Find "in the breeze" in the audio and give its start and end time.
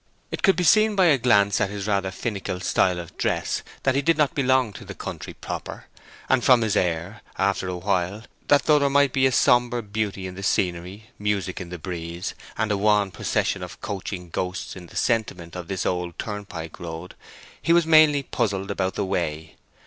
11.61-12.33